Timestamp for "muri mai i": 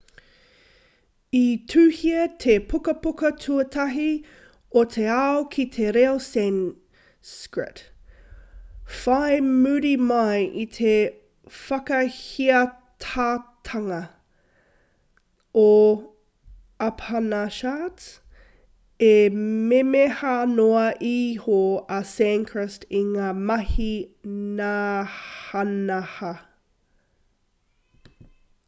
9.49-10.65